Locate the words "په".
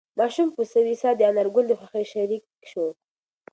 0.57-0.63